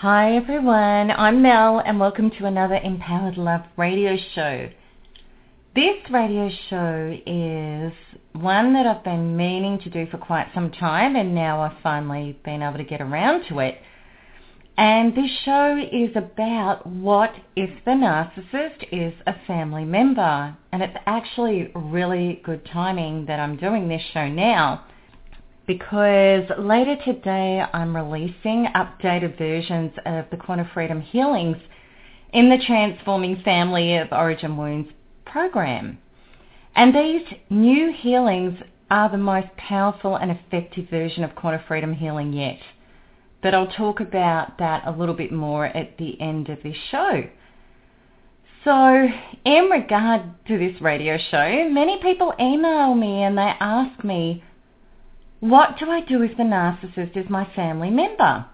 [0.00, 4.68] Hi everyone, I'm Mel and welcome to another Empowered Love radio show.
[5.74, 7.92] This radio show is
[8.32, 12.38] one that I've been meaning to do for quite some time and now I've finally
[12.44, 13.80] been able to get around to it.
[14.76, 20.56] And this show is about what if the narcissist is a family member.
[20.70, 24.84] And it's actually really good timing that I'm doing this show now
[25.68, 31.58] because later today I'm releasing updated versions of the Quantum Freedom Healings
[32.32, 34.88] in the Transforming Family of Origin Wounds
[35.26, 35.98] program.
[36.74, 38.58] And these new healings
[38.90, 42.58] are the most powerful and effective version of quantum freedom healing yet.
[43.42, 47.24] But I'll talk about that a little bit more at the end of this show.
[48.64, 49.08] So,
[49.44, 54.42] in regard to this radio show, many people email me and they ask me,
[55.40, 58.46] what do I do if the narcissist is my family member?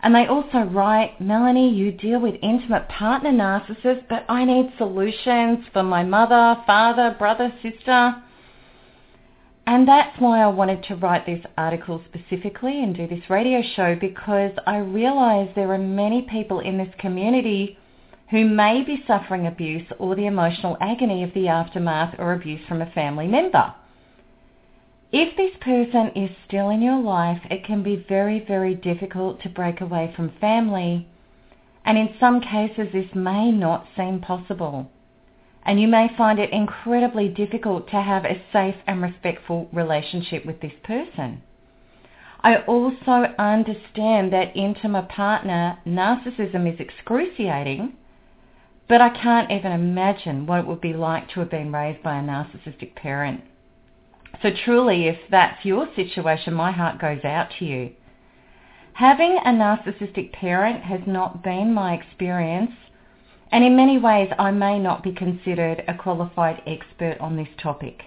[0.00, 5.64] And they also write, Melanie, you deal with intimate partner narcissists, but I need solutions
[5.72, 8.22] for my mother, father, brother, sister.
[9.66, 13.96] And that's why I wanted to write this article specifically and do this radio show
[13.96, 17.76] because I realize there are many people in this community
[18.30, 22.82] who may be suffering abuse or the emotional agony of the aftermath or abuse from
[22.82, 23.74] a family member.
[25.10, 29.48] If this person is still in your life, it can be very, very difficult to
[29.48, 31.06] break away from family.
[31.82, 34.90] And in some cases, this may not seem possible.
[35.62, 40.60] And you may find it incredibly difficult to have a safe and respectful relationship with
[40.60, 41.40] this person.
[42.40, 47.94] I also understand that intimate partner narcissism is excruciating,
[48.88, 52.18] but I can't even imagine what it would be like to have been raised by
[52.18, 53.42] a narcissistic parent.
[54.42, 57.92] So truly, if that's your situation, my heart goes out to you.
[58.94, 62.72] Having a narcissistic parent has not been my experience,
[63.52, 68.02] and in many ways I may not be considered a qualified expert on this topic.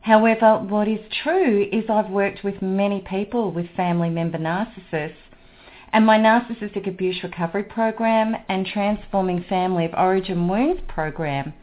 [0.00, 5.14] However, what is true is I've worked with many people with family member narcissists,
[5.92, 11.54] and my Narcissistic Abuse Recovery Program and Transforming Family of Origin Wounds program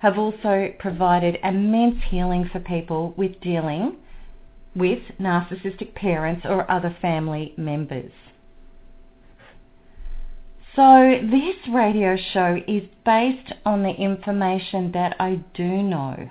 [0.00, 3.96] have also provided immense healing for people with dealing
[4.74, 8.12] with narcissistic parents or other family members.
[10.76, 16.30] So this radio show is based on the information that I do know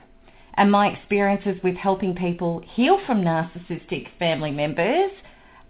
[0.56, 5.12] and my experiences with helping people heal from narcissistic family members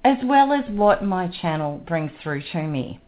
[0.03, 2.99] as well as what my channel brings through to me.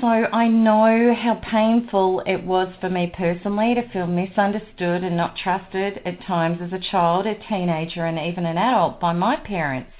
[0.00, 5.36] So I know how painful it was for me personally to feel misunderstood and not
[5.36, 9.92] trusted at times as a child, a teenager and even an adult by my parents.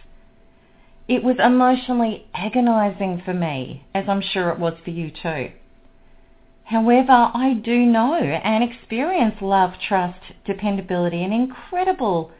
[1.08, 5.52] It was emotionally agonizing for me, as I'm sure it was for you too.
[6.64, 12.30] However, I do know and experience love, trust, dependability and incredible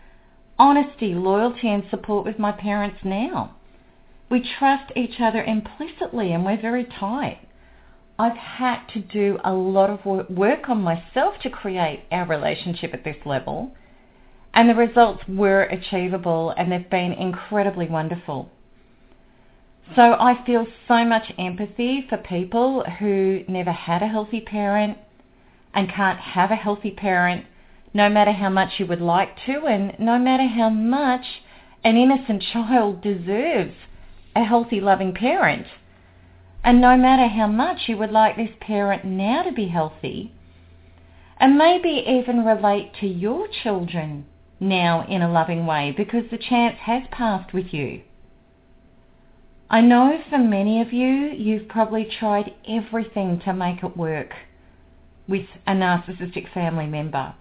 [0.59, 3.51] honesty, loyalty and support with my parents now.
[4.33, 7.41] We trust each other implicitly and we're very tight.
[8.19, 13.05] I've had to do a lot of work on myself to create our relationship at
[13.05, 13.73] this level.
[14.55, 18.49] And the results were achievable and they've been incredibly wonderful.
[19.95, 24.97] So I feel so much empathy for people who never had a healthy parent
[25.75, 27.45] and can't have a healthy parent
[27.93, 31.43] no matter how much you would like to and no matter how much
[31.85, 33.75] an innocent child deserves
[34.35, 35.67] a healthy, loving parent.
[36.65, 40.33] And no matter how much you would like this parent now to be healthy,
[41.39, 44.25] and maybe even relate to your children
[44.61, 48.03] now in a loving way because the chance has passed with you.
[49.69, 54.35] I know for many of you, you've probably tried everything to make it work
[55.27, 57.35] with a narcissistic family member,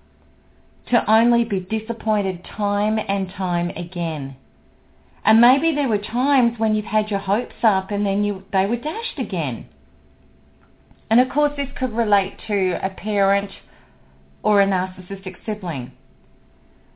[0.89, 4.37] to only be disappointed time and time again.
[5.23, 8.65] And maybe there were times when you've had your hopes up and then you, they
[8.65, 9.67] were dashed again.
[11.09, 13.51] And of course this could relate to a parent
[14.41, 15.91] or a narcissistic sibling.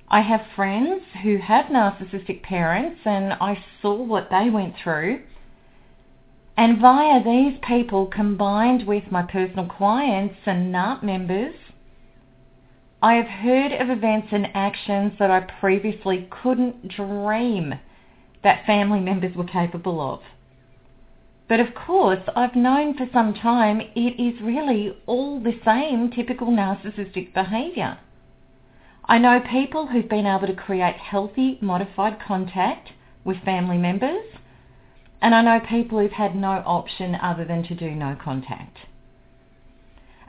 [0.08, 5.22] I have friends who have narcissistic parents and I saw what they went through.
[6.58, 11.56] And via these people combined with my personal clients and NARP members,
[13.02, 17.76] I have heard of events and actions that I previously couldn't dream
[18.46, 20.20] that family members were capable of.
[21.50, 26.48] But of course, I've known for some time it is really all the same typical
[26.48, 27.98] narcissistic behaviour.
[29.06, 32.90] I know people who've been able to create healthy, modified contact
[33.24, 34.26] with family members,
[35.24, 38.78] and I know people who've had no option other than to do no contact.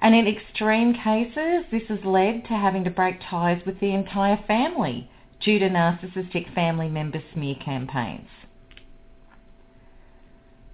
[0.00, 4.42] And in extreme cases, this has led to having to break ties with the entire
[4.46, 5.10] family
[5.40, 8.28] due to narcissistic family member smear campaigns.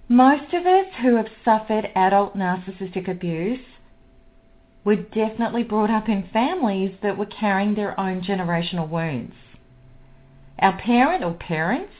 [0.09, 3.65] Most of us who have suffered adult narcissistic abuse
[4.83, 9.33] were definitely brought up in families that were carrying their own generational wounds.
[10.59, 11.93] Our parent or parents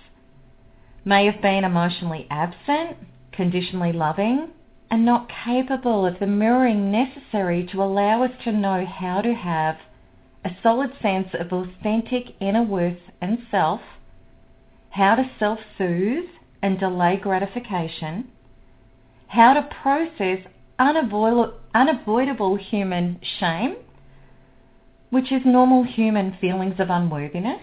[1.06, 2.98] may have been emotionally absent,
[3.32, 4.50] conditionally loving,
[4.92, 9.78] and not capable of the mirroring necessary to allow us to know how to have
[10.46, 13.82] a solid sense of authentic inner worth and self,
[14.90, 16.30] how to self-soothe
[16.62, 18.30] and delay gratification,
[19.28, 20.40] how to process
[21.74, 23.76] unavoidable, human shame,
[25.10, 27.62] which is normal human feelings of unworthiness,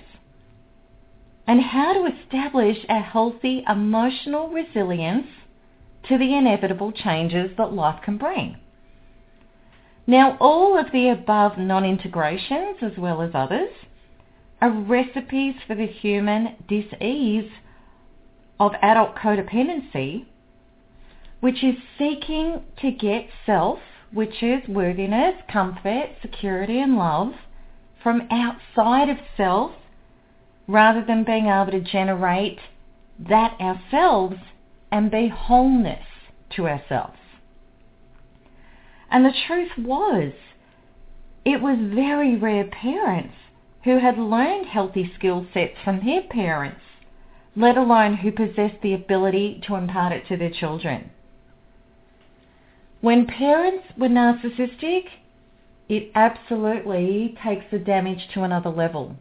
[1.47, 5.27] and how to establish a healthy emotional resilience
[6.09, 8.57] to the inevitable changes that life can bring.
[10.11, 13.71] Now, all of the above non-integrations, as well as others,
[14.61, 17.49] are recipes for the human dis-ease
[18.59, 20.25] of adult codependency,
[21.39, 23.79] which is seeking to get self,
[24.13, 27.35] which is worthiness, comfort, security and love,
[28.03, 29.71] from outside of self
[30.67, 32.59] rather than being able to generate
[33.17, 34.39] that ourselves
[34.91, 36.05] and be wholeness
[36.57, 37.20] to ourselves.
[39.11, 40.33] And the truth was,
[41.45, 43.35] it was very rare parents
[43.85, 46.83] who had learned healthy skill sets from their parents,
[47.57, 51.11] let alone who possessed the ability to impart it to their children.
[53.01, 55.05] When parents were narcissistic,
[55.89, 59.17] it absolutely takes the damage to another level.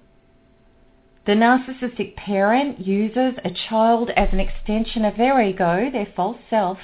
[1.26, 6.78] The narcissistic parent uses a child as an extension of their ego, their false self,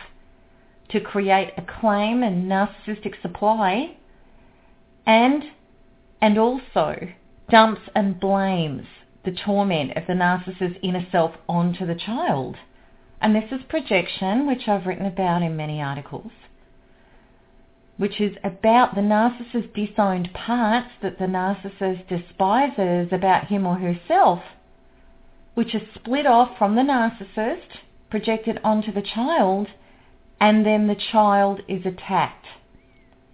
[0.89, 3.97] to create a claim and narcissistic supply
[5.05, 5.43] and
[6.21, 6.95] and also
[7.49, 8.87] dumps and blames
[9.23, 12.55] the torment of the narcissist's inner self onto the child.
[13.21, 16.31] And this is projection, which I've written about in many articles,
[17.97, 24.41] which is about the narcissist's disowned parts that the narcissist despises about him or herself,
[25.55, 27.79] which is split off from the narcissist,
[28.09, 29.67] projected onto the child,
[30.39, 32.45] and then the child is attacked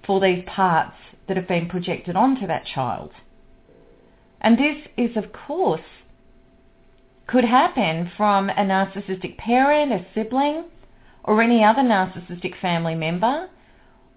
[0.06, 0.96] for these parts
[1.28, 3.12] that have been projected onto that child.
[4.42, 5.82] And this is, of course,
[7.28, 10.66] could happen from a narcissistic parent, a sibling,
[11.24, 13.50] or any other narcissistic family member,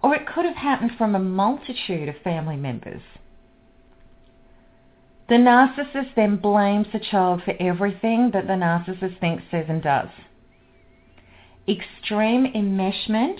[0.03, 3.01] or it could have happened from a multitude of family members.
[5.29, 10.09] The narcissist then blames the child for everything that the narcissist thinks, says and does
[11.67, 13.37] extreme enmeshment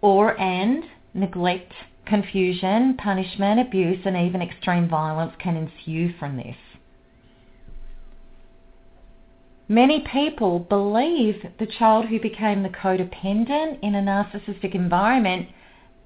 [0.00, 1.72] or and neglect,
[2.06, 6.56] confusion, punishment, abuse and even extreme violence can ensue from this.
[9.70, 15.48] Many people believe the child who became the codependent in a narcissistic environment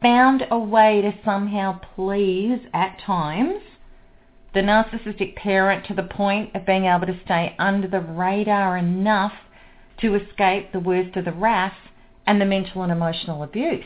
[0.00, 3.62] found a way to somehow please, at times,
[4.52, 9.32] the narcissistic parent to the point of being able to stay under the radar enough
[10.00, 11.76] to escape the worst of the wrath
[12.26, 13.84] and the mental and emotional abuse.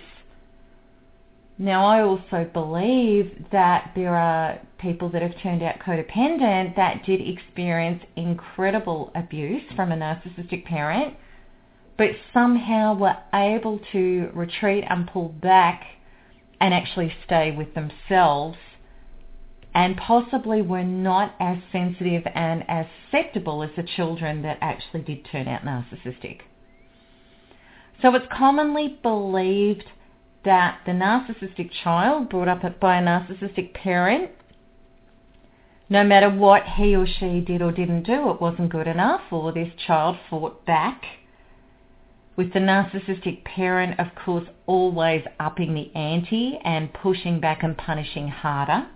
[1.58, 7.20] Now, I also believe that there are people that have turned out codependent that did
[7.20, 11.14] experience incredible abuse from a narcissistic parent,
[11.96, 15.82] but somehow were able to retreat and pull back
[16.60, 18.58] and actually stay with themselves
[19.76, 25.22] and possibly were not as sensitive and as susceptible as the children that actually did
[25.30, 26.40] turn out narcissistic.
[28.00, 29.84] So it's commonly believed
[30.46, 34.30] that the narcissistic child brought up by a narcissistic parent,
[35.90, 39.52] no matter what he or she did or didn't do, it wasn't good enough, or
[39.52, 41.02] this child fought back.
[42.34, 48.28] With the narcissistic parent, of course, always upping the ante and pushing back and punishing
[48.28, 48.86] harder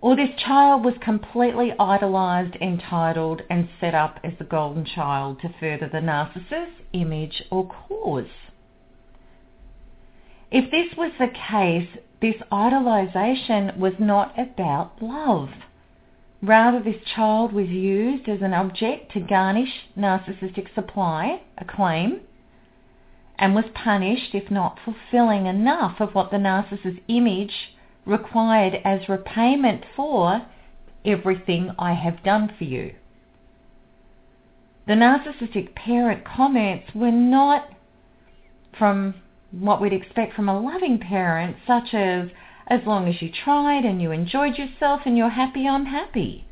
[0.00, 5.48] Or this child was completely idolized, entitled, and set up as the golden child to
[5.48, 8.28] further the narcissist's image or cause.
[10.50, 11.88] If this was the case,
[12.20, 15.50] this idolization was not about love.
[16.42, 22.20] Rather, this child was used as an object to garnish narcissistic supply, acclaim,
[23.38, 27.75] and was punished if not fulfilling enough of what the narcissist's image
[28.06, 30.46] required as repayment for
[31.04, 32.94] everything I have done for you.
[34.86, 37.68] The narcissistic parent comments were not
[38.78, 39.14] from
[39.50, 42.28] what we'd expect from a loving parent, such as,
[42.68, 46.46] as long as you tried and you enjoyed yourself and you're happy, I'm happy.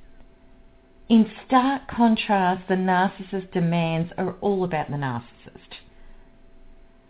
[1.08, 5.33] In stark contrast, the narcissist demands are all about the narcissist.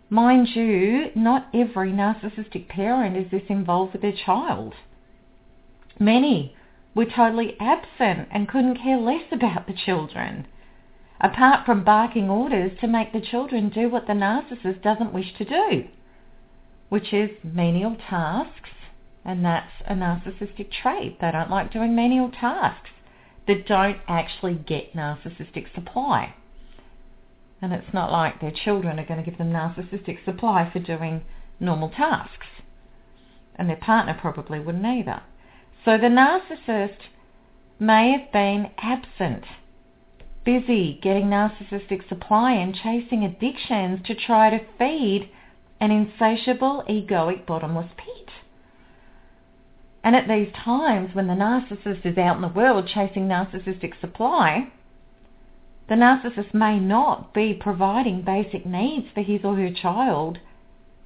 [0.09, 4.75] Mind you, not every narcissistic parent is this involved with their child.
[5.99, 6.55] Many
[6.93, 10.45] were totally absent and couldn't care less about the children,
[11.19, 15.45] apart from barking orders to make the children do what the narcissist doesn't wish to
[15.45, 15.87] do,
[16.89, 18.69] which is menial tasks,
[19.23, 21.19] and that's a narcissistic trait.
[21.19, 22.91] They don't like doing menial tasks
[23.47, 26.35] that don't actually get narcissistic supply.
[27.65, 31.23] And it's not like their children are going to give them narcissistic supply for doing
[31.59, 32.45] normal tasks.
[33.55, 35.23] And their partner probably wouldn't either.
[35.83, 37.07] So the narcissist
[37.79, 39.45] may have been absent,
[40.43, 45.31] busy getting narcissistic supply and chasing addictions to try to feed
[45.79, 48.29] an insatiable egoic bottomless pit.
[50.03, 54.67] And at these times when the narcissist is out in the world chasing narcissistic supply,
[55.87, 60.39] the narcissist may not be providing basic needs for his or her child,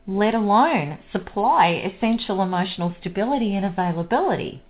[0.07, 4.63] let alone supply essential emotional stability and availability.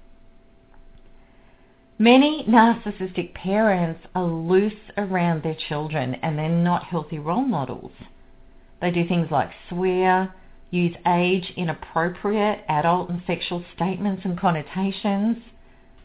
[2.00, 7.92] Many narcissistic parents are loose around their children and they're not healthy role models.
[8.82, 10.34] They do things like swear,
[10.72, 15.38] use age inappropriate adult and sexual statements and connotations.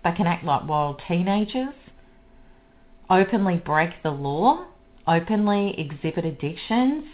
[0.03, 1.75] They can act like wild teenagers
[3.11, 4.67] openly break the law,
[5.07, 7.05] openly exhibit addictions,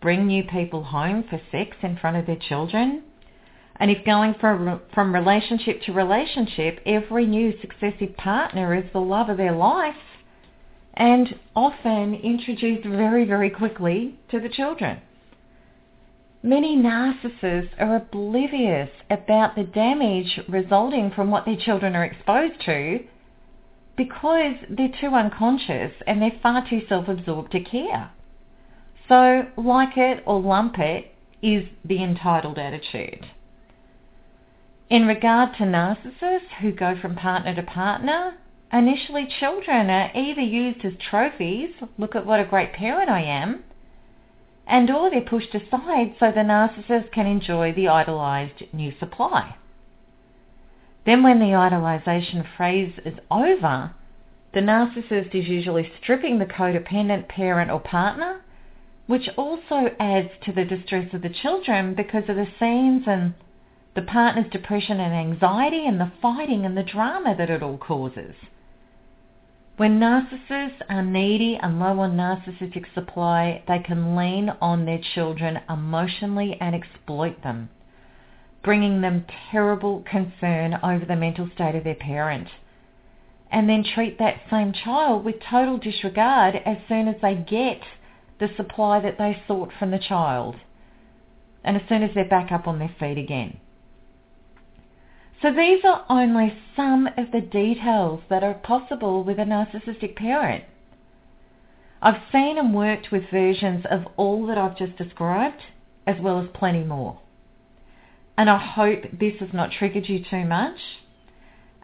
[0.00, 3.02] bring new people home for sex in front of their children.
[3.76, 9.28] And if going from, from relationship to relationship, every new successive partner is the love
[9.28, 9.94] of their life
[10.94, 15.00] and often introduced very, very quickly to the children.
[16.42, 23.00] Many narcissists are oblivious about the damage resulting from what their children are exposed to
[24.00, 28.10] because they're too unconscious and they're far too self-absorbed to care.
[29.06, 33.26] So like it or lump it is the entitled attitude.
[34.88, 38.38] In regard to narcissists who go from partner to partner,
[38.72, 43.64] initially children are either used as trophies, look at what a great parent I am,
[44.66, 49.56] and or they're pushed aside so the narcissist can enjoy the idolized new supply.
[51.06, 53.92] Then when the idolization phase is over,
[54.52, 58.42] the narcissist is usually stripping the codependent parent or partner,
[59.06, 63.34] which also adds to the distress of the children because of the scenes and
[63.94, 68.34] the partner's depression and anxiety and the fighting and the drama that it all causes.
[69.76, 75.60] When narcissists are needy and low on narcissistic supply, they can lean on their children
[75.68, 77.70] emotionally and exploit them
[78.62, 82.48] bringing them terrible concern over the mental state of their parent.
[83.50, 87.80] And then treat that same child with total disregard as soon as they get
[88.38, 90.56] the supply that they sought from the child.
[91.64, 93.58] And as soon as they're back up on their feet again.
[95.42, 100.64] So these are only some of the details that are possible with a narcissistic parent.
[102.02, 105.62] I've seen and worked with versions of all that I've just described,
[106.06, 107.20] as well as plenty more
[108.40, 110.78] and I hope this has not triggered you too much.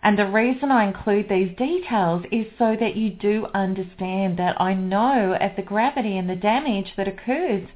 [0.02, 4.72] And the reason I include these details is so that you do understand that I
[4.72, 7.68] know of the gravity and the damage that occurs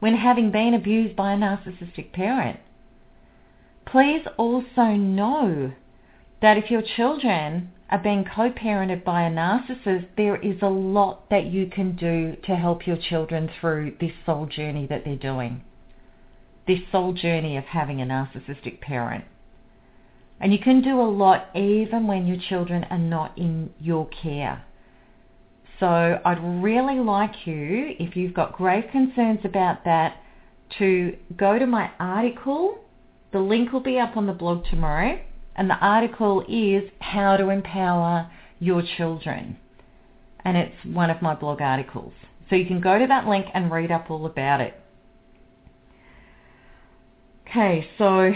[0.00, 2.58] when having been abused by a narcissistic parent.
[3.84, 5.72] Please also know
[6.40, 11.44] that if your children are being co-parented by a narcissist, there is a lot that
[11.44, 15.60] you can do to help your children through this soul journey that they're doing
[16.66, 19.24] this soul journey of having a narcissistic parent.
[20.40, 24.64] And you can do a lot even when your children are not in your care.
[25.80, 30.20] So I'd really like you, if you've got grave concerns about that,
[30.78, 32.78] to go to my article.
[33.32, 35.20] The link will be up on the blog tomorrow.
[35.54, 39.58] And the article is How to Empower Your Children.
[40.44, 42.12] And it's one of my blog articles.
[42.48, 44.74] So you can go to that link and read up all about it.
[47.56, 48.34] Okay, so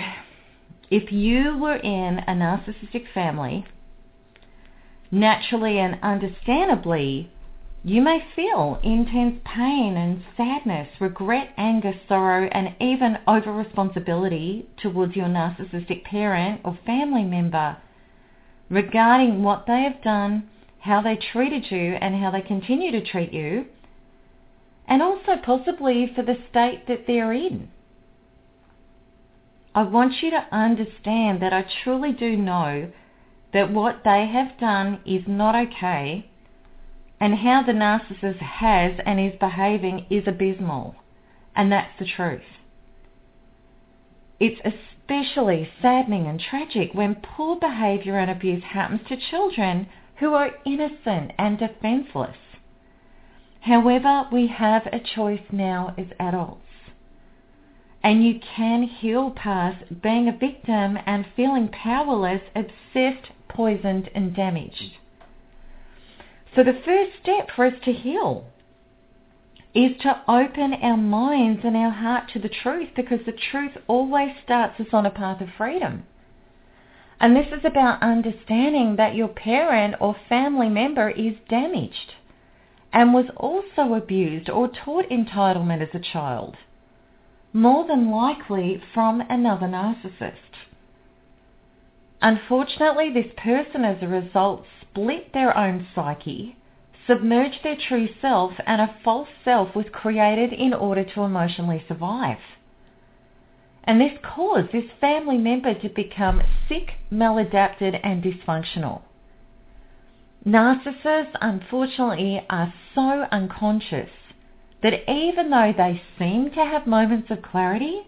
[0.91, 3.67] if you were in a narcissistic family,
[5.11, 7.31] naturally and understandably,
[7.85, 15.15] you may feel intense pain and sadness, regret, anger, sorrow, and even over responsibility towards
[15.15, 17.77] your narcissistic parent or family member
[18.71, 20.49] regarding what they have done,
[20.79, 23.67] how they treated you, and how they continue to treat you,
[24.89, 27.69] and also possibly for the state that they're in.
[29.75, 32.91] I want you to understand that I truly do know
[33.53, 36.29] that what they have done is not okay
[37.21, 40.97] and how the narcissist has and is behaving is abysmal.
[41.55, 42.43] And that's the truth.
[44.41, 49.87] It's especially saddening and tragic when poor behaviour and abuse happens to children
[50.17, 52.37] who are innocent and defenceless.
[53.61, 56.62] However, we have a choice now as adults.
[58.02, 64.97] And you can heal past being a victim and feeling powerless, obsessed, poisoned and damaged.
[66.54, 68.47] So the first step for us to heal
[69.75, 74.30] is to open our minds and our heart to the truth because the truth always
[74.45, 76.04] starts us on a path of freedom.
[77.21, 82.14] And this is about understanding that your parent or family member is damaged
[82.92, 86.57] and was also abused or taught entitlement as a child,
[87.52, 90.33] more than likely from another narcissist.
[92.23, 96.57] Unfortunately, this person as a result split their own psyche,
[97.07, 102.38] submerged their true self, and a false self was created in order to emotionally survive.
[103.85, 109.02] And this caused this family member to become sick, maladapted, and dysfunctional.
[110.47, 114.11] Narcissists, unfortunately, are so unconscious
[114.82, 118.06] that even though they seem to have moments of clarity,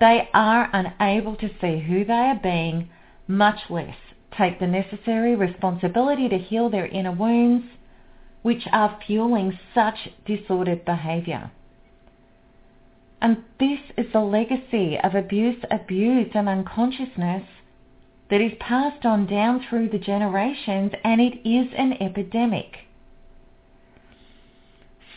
[0.00, 2.88] they are unable to see who they are being,
[3.28, 3.96] much less
[4.36, 7.64] take the necessary responsibility to heal their inner wounds,
[8.42, 11.50] which are fueling such disordered behaviour.
[13.20, 17.44] And this is the legacy of abuse, abuse and unconsciousness
[18.28, 22.76] that is passed on down through the generations and it is an epidemic.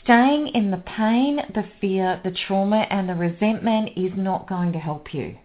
[0.07, 4.79] Staying in the pain, the fear, the trauma and the resentment is not going to
[4.79, 5.37] help you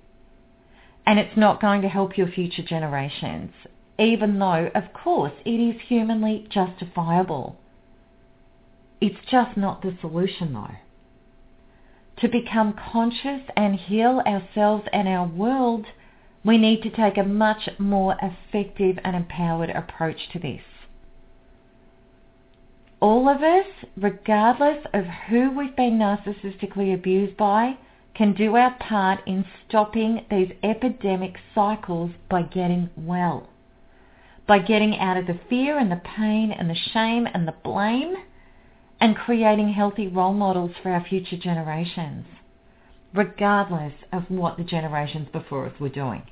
[1.07, 3.51] and it's not going to help your future generations,
[3.99, 7.57] even though, of course, it is humanly justifiable.
[9.01, 10.77] It's just not the solution, though.
[12.21, 15.87] To become conscious and heal ourselves and our world,
[16.45, 20.63] we need to take a much more effective and empowered approach to this.
[23.03, 27.77] All of us, regardless of who we've been narcissistically abused by,
[28.15, 33.49] can do our part in stopping these epidemic cycles by getting well,
[34.47, 38.15] by getting out of the fear and the pain and the shame and the blame
[39.01, 42.25] and creating healthy role models for our future generations,
[43.13, 46.23] regardless of what the generations before us were doing.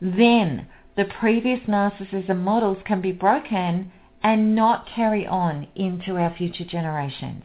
[0.00, 6.64] Then the previous narcissism models can be broken and not carry on into our future
[6.64, 7.44] generations.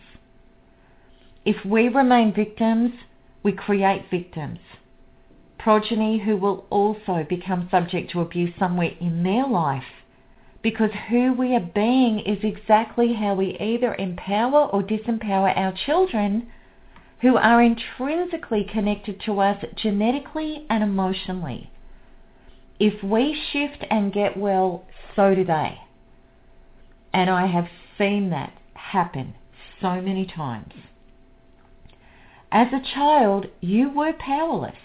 [1.45, 2.91] If we remain victims,
[3.43, 4.59] we create victims,
[5.57, 9.83] progeny who will also become subject to abuse somewhere in their life
[10.61, 16.47] because who we are being is exactly how we either empower or disempower our children
[17.21, 21.71] who are intrinsically connected to us genetically and emotionally.
[22.79, 24.83] If we shift and get well,
[25.15, 25.79] so do they.
[27.17, 29.33] And I have seen that happen
[29.81, 30.71] so many times.
[32.51, 34.77] As a child, you were powerless.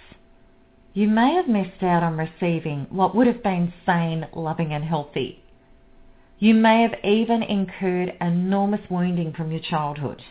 [0.94, 5.44] You may have missed out on receiving what would have been sane, loving and healthy.
[6.38, 10.22] You may have even incurred enormous wounding from your childhood.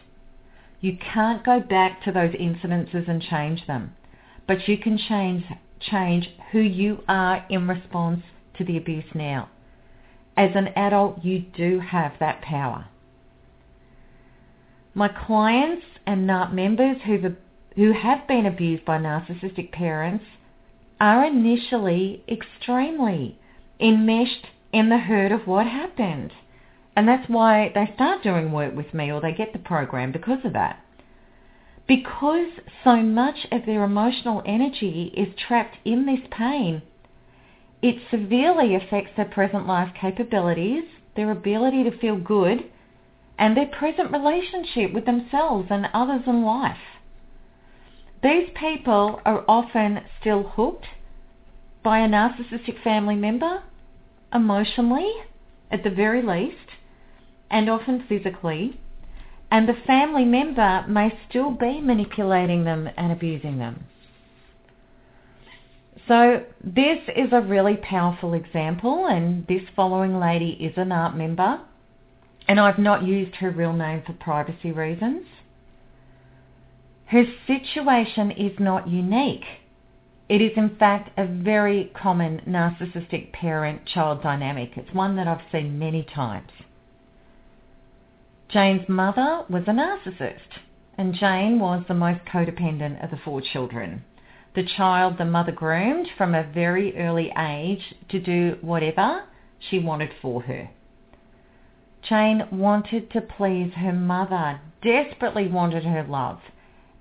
[0.80, 3.96] You can't go back to those incidences and change them,
[4.48, 5.44] but you can change,
[5.80, 8.24] change who you are in response
[8.58, 9.50] to the abuse now.
[10.38, 12.86] As an adult, you do have that power.
[14.94, 17.36] My clients and NARP members who've,
[17.76, 20.26] who have been abused by narcissistic parents
[21.00, 23.40] are initially extremely
[23.80, 26.32] enmeshed in the hurt of what happened.
[26.96, 30.44] And that's why they start doing work with me or they get the program because
[30.44, 30.84] of that.
[31.88, 32.50] Because
[32.84, 36.82] so much of their emotional energy is trapped in this pain,
[37.82, 40.84] it severely affects their present life capabilities,
[41.16, 42.64] their ability to feel good,
[43.38, 46.78] and their present relationship with themselves and others in life.
[48.22, 50.86] These people are often still hooked
[51.84, 53.64] by a narcissistic family member,
[54.32, 55.12] emotionally,
[55.72, 56.58] at the very least,
[57.50, 58.80] and often physically,
[59.50, 63.86] and the family member may still be manipulating them and abusing them.
[66.08, 71.62] So this is a really powerful example and this following lady is a NARP member
[72.48, 75.28] and I've not used her real name for privacy reasons.
[77.06, 79.46] Her situation is not unique.
[80.28, 84.72] It is in fact a very common narcissistic parent-child dynamic.
[84.78, 86.50] It's one that I've seen many times.
[88.50, 90.58] Jane's mother was a narcissist
[90.98, 94.04] and Jane was the most codependent of the four children
[94.54, 99.24] the child the mother groomed from a very early age to do whatever
[99.60, 100.70] she wanted for her.
[102.02, 106.40] Jane wanted to please her mother, desperately wanted her love,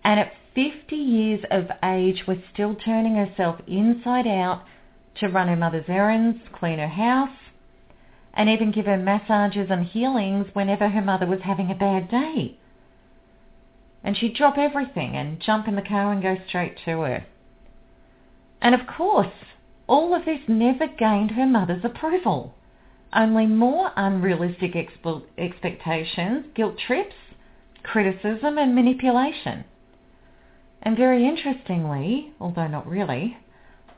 [0.04, 4.62] and at 50 years of age was still turning herself inside out
[5.16, 7.36] to run her mother's errands, clean her house,
[8.34, 12.56] and even give her massages and healings whenever her mother was having a bad day.
[14.04, 17.26] And she'd drop everything and jump in the car and go straight to her.
[18.62, 19.32] And of course,
[19.86, 22.54] all of this never gained her mother's approval.
[23.12, 27.16] Only more unrealistic expe- expectations, guilt trips,
[27.82, 29.64] criticism and manipulation.
[30.82, 33.36] And very interestingly, although not really,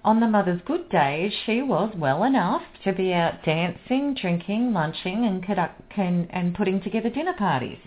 [0.05, 5.25] on the mother's good days, she was well enough to be out dancing, drinking, lunching
[5.27, 7.79] and, conduct- and putting together dinner parties.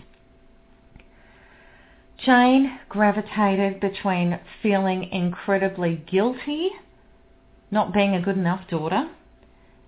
[2.17, 6.71] Jane gravitated between feeling incredibly guilty,
[7.69, 9.09] not being a good enough daughter,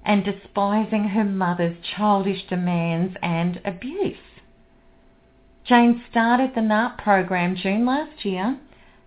[0.03, 4.17] and despising her mother's childish demands and abuse.
[5.65, 8.57] Jane started the NARP program June last year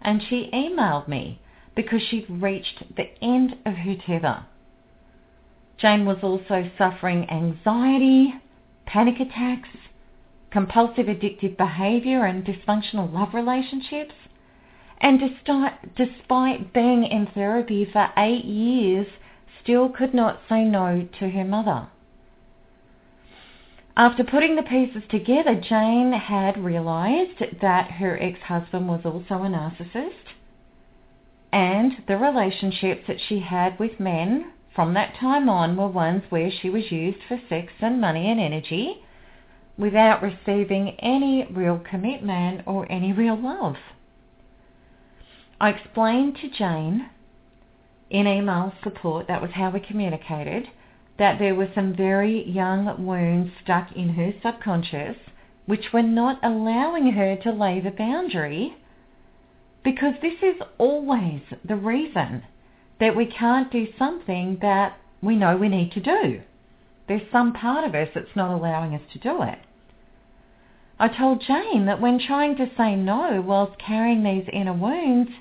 [0.03, 1.41] and she emailed me
[1.75, 4.45] because she'd reached the end of her tether.
[5.79, 8.35] Jane was also suffering anxiety,
[8.85, 9.71] panic attacks,
[10.51, 14.15] compulsive addictive behaviour and dysfunctional love relationships.
[14.99, 19.07] And despite, despite being in therapy for eight years,
[19.63, 21.89] still could not say no to her mother.
[23.97, 30.31] After putting the pieces together, Jane had realised that her ex-husband was also a narcissist
[31.53, 36.51] and the relationships that she had with men from that time on were ones where
[36.51, 39.03] she was used for sex and money and energy
[39.79, 43.77] without receiving any real commitment or any real love.
[45.61, 47.11] I explained to Jane
[48.11, 50.69] in email support, that was how we communicated,
[51.19, 55.17] that there were some very young wounds stuck in her subconscious
[55.67, 58.77] which were not allowing her to lay the boundary
[59.85, 62.43] because this is always the reason
[62.99, 66.41] that we can't do something that we know we need to do.
[67.11, 69.59] There's some part of us that's not allowing us to do it.
[70.97, 75.33] I told Jane that when trying to say no whilst carrying these inner wounds,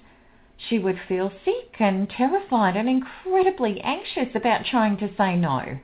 [0.58, 5.78] she would feel sick and terrified and incredibly anxious about trying to say no.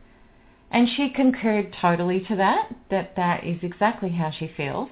[0.72, 4.90] And she concurred totally to that, that that is exactly how she feels.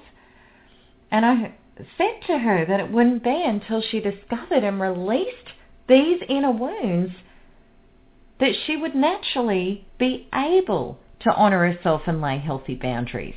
[1.10, 1.54] And I
[1.98, 5.54] said to her that it wouldn't be until she discovered and released
[5.88, 7.14] these inner wounds
[8.40, 13.34] that she would naturally be able to honour herself and lay healthy boundaries.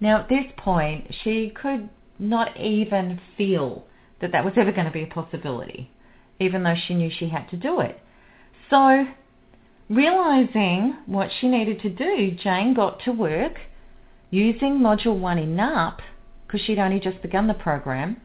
[0.00, 3.84] Now, at this point, she could not even feel
[4.20, 5.90] that that was ever going to be a possibility,
[6.38, 8.00] even though she knew she had to do it.
[8.70, 9.06] So,
[9.88, 13.54] realizing what she needed to do, Jane got to work
[14.30, 15.98] using Module 1 in NARP,
[16.46, 18.20] because she'd only just begun the program,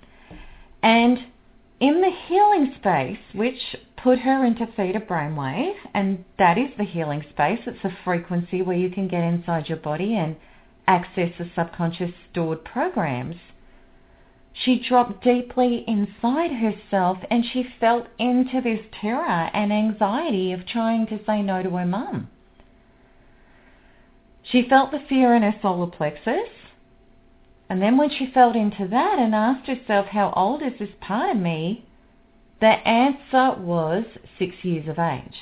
[0.82, 1.20] and
[1.80, 7.24] in the healing space, which put her into theta brainwave, and that is the healing
[7.30, 7.60] space.
[7.66, 10.36] It's a frequency where you can get inside your body and
[10.88, 13.36] access the subconscious stored programs,
[14.54, 21.08] she dropped deeply inside herself and she felt into this terror and anxiety of trying
[21.08, 22.30] to say no to her mum.
[24.44, 26.50] She felt the fear in her solar plexus.
[27.70, 31.36] And then when she felt into that and asked herself, how old is this part
[31.36, 31.86] of me?
[32.60, 34.06] The answer was
[34.38, 35.38] six years of age.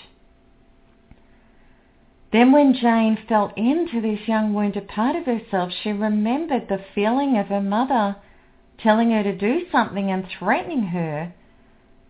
[2.34, 7.38] Then when Jane felt into this young wounded part of herself, she remembered the feeling
[7.38, 8.18] of her mother
[8.78, 11.34] telling her to do something and threatening her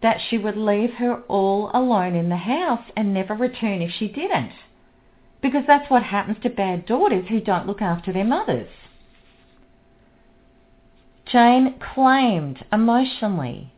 [0.02, 4.08] that she would leave her all alone in the house and never return if she
[4.08, 4.54] didn't.
[5.42, 8.70] Because that's what happens to bad daughters who don't look after their mothers.
[11.32, 13.74] Jane claimed emotionally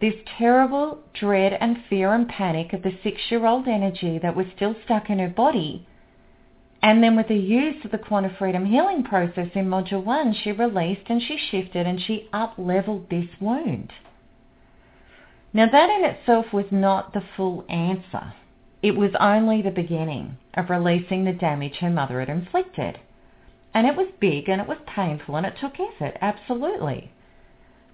[0.00, 5.10] this terrible dread and fear and panic of the six-year-old energy that was still stuck
[5.10, 5.86] in her body.
[6.82, 10.52] And then with the use of the Quantum Freedom Healing process in Module 1, she
[10.52, 13.92] released and she shifted and she up-leveled this wound.
[15.52, 18.34] Now that in itself was not the full answer.
[18.82, 23.00] It was only the beginning of releasing the damage her mother had inflicted.
[23.74, 27.12] And it was big and it was painful and it took effort, absolutely.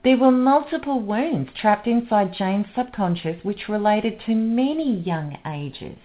[0.02, 5.98] There were multiple wounds trapped inside Jane's subconscious which related to many young ages.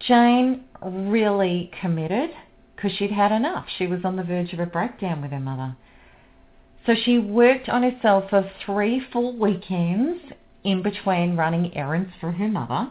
[0.00, 2.30] Jane really committed
[2.74, 3.66] because she'd had enough.
[3.78, 5.76] She was on the verge of a breakdown with her mother.
[6.86, 10.20] So she worked on herself for three full weekends
[10.64, 12.90] in between running errands for her mother,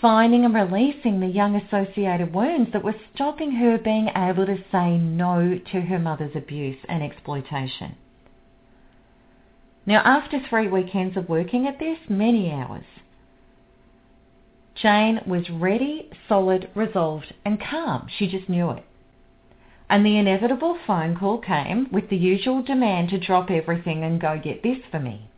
[0.00, 4.96] finding and releasing the young associated wounds that were stopping her being able to say
[4.98, 7.96] no to her mother's abuse and exploitation.
[9.86, 12.84] Now, after three weekends of working at this, many hours,
[14.74, 18.08] Jane was ready, solid, resolved, and calm.
[18.18, 18.84] She just knew it.
[19.88, 24.40] And the inevitable phone call came with the usual demand to drop everything and go
[24.42, 25.28] get this for me.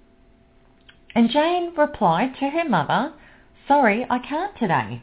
[1.14, 3.12] And Jane replied to her mother,
[3.69, 5.03] sorry, I can't today,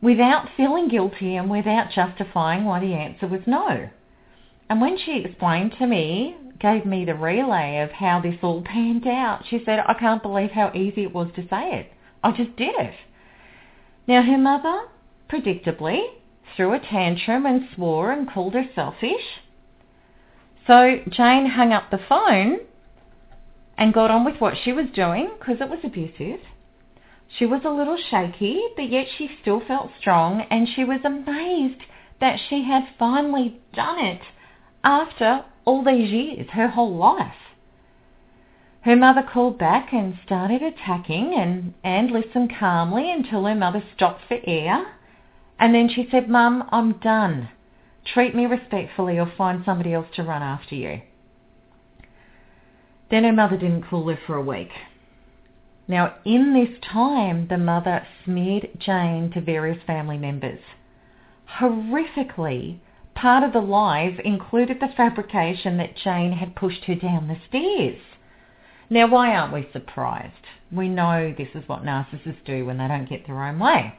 [0.00, 3.88] without feeling guilty and without justifying why the answer was no.
[4.68, 9.06] And when she explained to me, gave me the relay of how this all panned
[9.06, 11.92] out, she said, I can't believe how easy it was to say it.
[12.22, 12.94] I just did it.
[14.06, 14.82] Now her mother,
[15.30, 16.00] predictably,
[16.56, 19.42] threw a tantrum and swore and called her selfish.
[20.66, 22.58] So Jane hung up the phone
[23.78, 26.40] and got on with what she was doing because it was abusive.
[27.28, 31.82] She was a little shaky, but yet she still felt strong and she was amazed
[32.20, 34.22] that she had finally done it
[34.82, 37.34] after all these years, her whole life.
[38.82, 44.22] Her mother called back and started attacking and, and listened calmly until her mother stopped
[44.28, 44.96] for air
[45.58, 47.48] and then she said, Mum, I'm done.
[48.04, 51.00] Treat me respectfully or find somebody else to run after you.
[53.10, 54.70] Then her mother didn't call her for a week.
[55.88, 60.60] Now, in this time, the mother smeared Jane to various family members.
[61.58, 62.78] Horrifically,
[63.14, 68.00] part of the lies included the fabrication that Jane had pushed her down the stairs.
[68.90, 70.34] Now, why aren't we surprised?
[70.72, 73.94] We know this is what narcissists do when they don't get their own way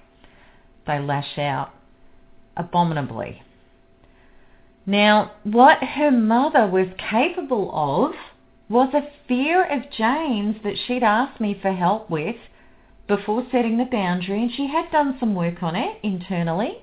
[0.88, 1.72] they lash out
[2.56, 3.44] abominably.
[4.86, 8.14] Now, what her mother was capable of
[8.70, 12.36] was a fear of Jane's that she'd asked me for help with
[13.08, 16.80] before setting the boundary, and she had done some work on it internally.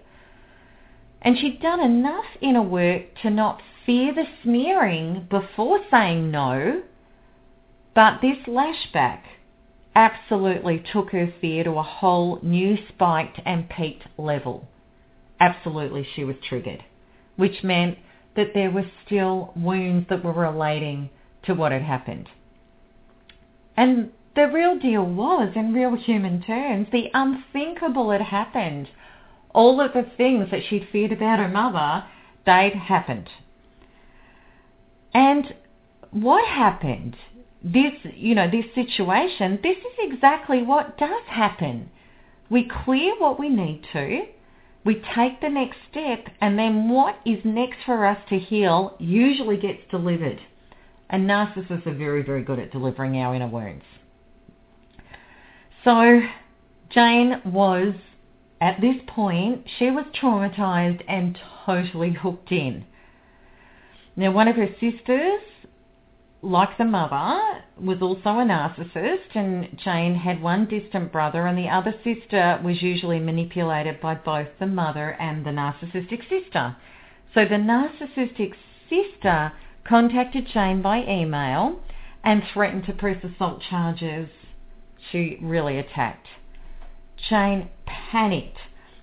[1.21, 6.83] And she'd done enough inner work to not fear the smearing before saying no,
[7.95, 9.21] but this lashback
[9.95, 14.67] absolutely took her fear to a whole new spiked and peaked level.
[15.39, 16.83] Absolutely she was triggered,
[17.37, 17.99] which meant
[18.37, 21.11] that there were still wounds that were relating
[21.47, 22.29] to what had happened.
[23.77, 28.89] And the real deal was, in real human terms, the unthinkable had happened.
[29.55, 32.05] All of the things that she'd feared about her mother,
[32.45, 33.29] they'd happened.
[35.13, 35.55] And
[36.11, 37.17] what happened
[37.65, 41.91] this, you know, this situation, this is exactly what does happen.
[42.51, 44.27] We clear what we need to,
[44.85, 49.57] we take the next step, and then what is next for us to heal usually
[49.57, 50.41] gets delivered.
[51.11, 53.85] And narcissists are very, very good at delivering our inner wounds.
[55.85, 56.21] So
[56.91, 57.95] Jane was,
[58.61, 62.85] at this point, she was traumatized and totally hooked in.
[64.17, 65.41] Now, one of her sisters
[66.45, 71.69] like the mother, was also a narcissist and Jane had one distant brother and the
[71.69, 76.77] other sister was usually manipulated by both the mother and the narcissistic sister.
[77.33, 78.53] So the narcissistic
[78.91, 79.53] sister
[79.87, 81.81] contacted Jane by email
[82.23, 84.29] and threatened to press assault charges.
[85.11, 86.27] She really attacked.
[87.29, 88.59] Jane panicked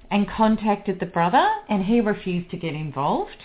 [0.09, 3.43] and contacted the brother and he refused to get involved.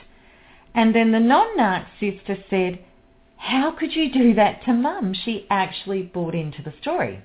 [0.74, 2.80] And then the non-narc sister said,
[3.36, 5.14] how could you do that to mum?
[5.14, 7.22] She actually bought into the story.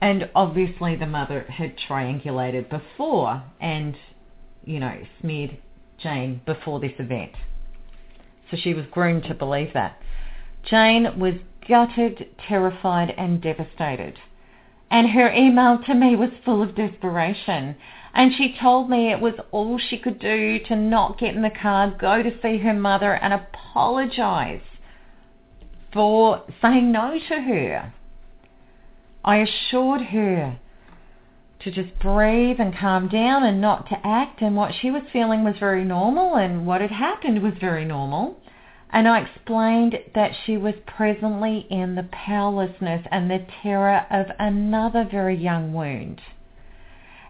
[0.00, 3.96] And obviously the mother had triangulated before and,
[4.64, 5.58] you know, smeared
[5.98, 7.32] Jane before this event.
[8.50, 10.00] So she was groomed to believe that.
[10.62, 11.34] Jane was
[11.66, 14.18] gutted, terrified, and devastated.
[14.90, 17.76] And her email to me was full of desperation.
[18.14, 21.50] And she told me it was all she could do to not get in the
[21.50, 24.62] car, go to see her mother, and apologize
[25.92, 27.92] for saying no to her.
[29.24, 30.58] I assured her
[31.60, 35.42] to just breathe and calm down and not to act and what she was feeling
[35.42, 38.38] was very normal and what had happened was very normal.
[38.90, 45.06] And I explained that she was presently in the powerlessness and the terror of another
[45.10, 46.20] very young wound.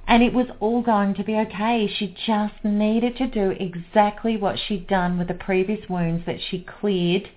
[0.06, 1.86] And it was all going to be okay.
[1.86, 6.60] She just needed to do exactly what she'd done with the previous wounds that she
[6.60, 7.28] cleared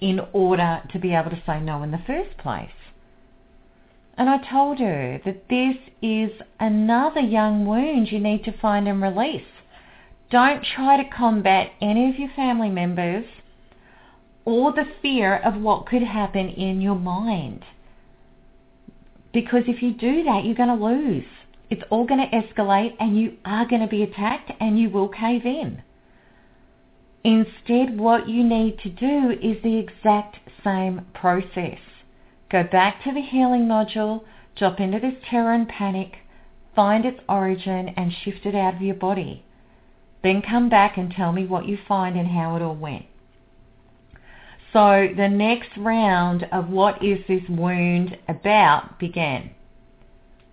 [0.00, 2.70] in order to be able to say no in the first place.
[4.22, 6.30] And I told her that this is
[6.60, 9.42] another young wound you need to find and release.
[10.30, 13.24] Don't try to combat any of your family members
[14.44, 17.64] or the fear of what could happen in your mind.
[19.32, 21.26] Because if you do that, you're going to lose.
[21.68, 25.08] It's all going to escalate and you are going to be attacked and you will
[25.08, 25.82] cave in.
[27.24, 31.80] Instead, what you need to do is the exact same process.
[32.52, 34.24] Go back to the healing module,
[34.56, 36.18] drop into this terror and panic,
[36.76, 39.42] find its origin and shift it out of your body.
[40.22, 43.06] Then come back and tell me what you find and how it all went.
[44.74, 49.50] So the next round of what is this wound about began.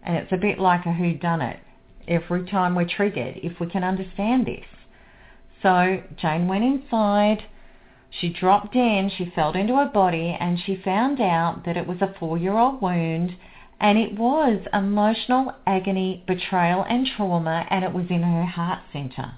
[0.02, 1.60] And it's a bit like a who done it.
[2.08, 4.66] Every time we're triggered, if we can understand this.
[5.62, 7.44] So Jane went inside,
[8.10, 12.02] she dropped in, she felt into her body, and she found out that it was
[12.02, 13.36] a four-year-old wound,
[13.80, 19.36] and it was emotional agony, betrayal, and trauma, and it was in her heart center.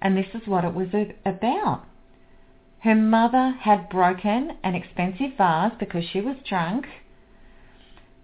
[0.00, 0.88] And this is what it was
[1.24, 1.84] about.
[2.80, 6.86] Her mother had broken an expensive vase because she was drunk.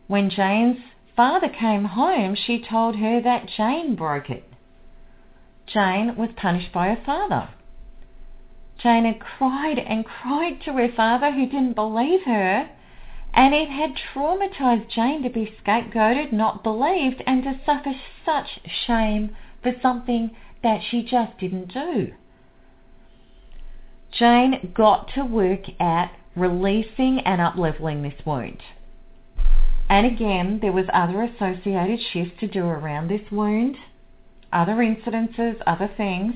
[0.08, 0.78] When Jane's
[1.16, 4.44] father came home, she told her that Jane broke it.
[5.66, 7.50] Jane was punished by her father.
[8.78, 12.70] Jane had cried and cried to her father who didn't believe her,
[13.34, 19.36] and it had traumatized Jane to be scapegoated, not believed, and to suffer such shame
[19.62, 20.30] for something
[20.62, 22.12] that she just didn't do.
[24.12, 28.62] Jane got to work at releasing and upleveling this wound.
[29.88, 33.76] And again, there was other associated shifts to do around this wound
[34.52, 36.34] other incidences, other things,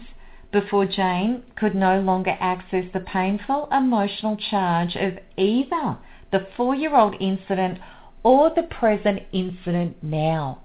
[0.53, 5.97] before Jane could no longer access the painful emotional charge of either
[6.31, 7.79] the four-year-old incident
[8.23, 10.63] or the present incident now.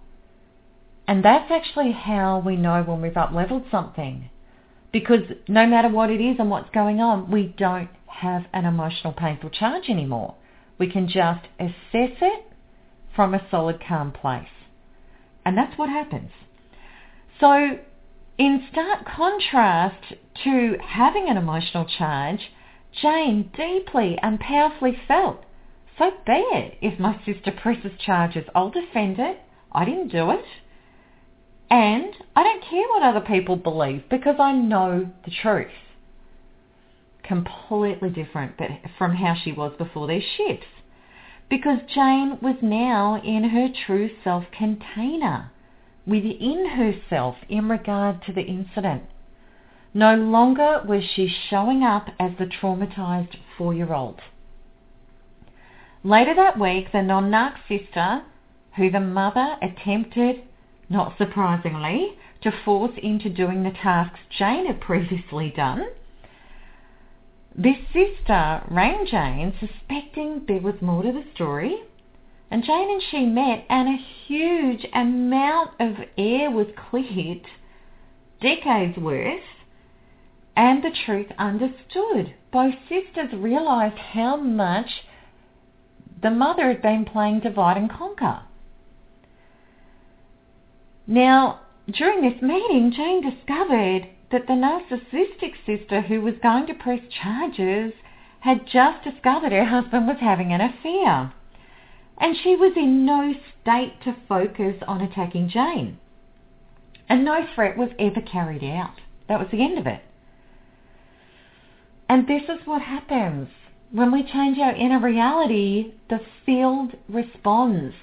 [1.07, 4.29] And that's actually how we know when we've up-leveled something.
[4.91, 9.13] Because no matter what it is and what's going on, we don't have an emotional
[9.13, 10.35] painful charge anymore.
[10.77, 12.45] We can just assess it
[13.15, 14.47] from a solid calm place.
[15.45, 16.31] And that's what happens.
[17.39, 17.79] So
[18.37, 22.51] in stark contrast to having an emotional charge,
[23.01, 25.43] Jane deeply and powerfully felt,
[25.97, 26.77] so be it.
[26.81, 29.39] If my sister presses charges, I'll defend it.
[29.71, 30.45] I didn't do it.
[31.69, 35.67] And I don't care what other people believe because I know the truth.
[37.23, 38.53] Completely different
[38.97, 40.67] from how she was before these shifts.
[41.49, 45.51] Because Jane was now in her true self container
[46.07, 49.03] within herself in regard to the incident.
[49.93, 54.21] No longer was she showing up as the traumatized four-year-old.
[56.03, 58.21] Later that week, the non-narc sister,
[58.77, 60.43] who the mother attempted,
[60.89, 65.87] not surprisingly, to force into doing the tasks Jane had previously done,
[67.55, 71.81] this sister rang Jane suspecting there was more to the story
[72.49, 77.45] and Jane and she met and a huge amount of air was cleared,
[78.41, 79.41] decades worth,
[80.55, 82.33] and the truth understood.
[82.51, 85.03] Both sisters realized how much
[86.21, 88.41] the mother had been playing divide and conquer.
[91.05, 97.01] Now, during this meeting, Jane discovered that the narcissistic sister who was going to press
[97.09, 97.93] charges
[98.39, 101.33] had just discovered her husband was having an affair
[102.17, 105.99] and she was in no state to focus on attacking Jane.
[107.09, 108.95] And no threat was ever carried out.
[109.29, 110.01] That was the end of it.
[112.09, 113.49] And this is what happens.
[113.91, 117.95] When we change our inner reality, the field responds.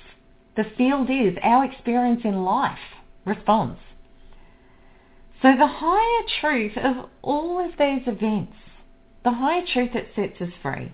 [0.56, 2.78] The field is our experience in life
[3.24, 3.80] responds.
[5.42, 8.54] So the higher truth of all of these events,
[9.24, 10.92] the higher truth that sets us free,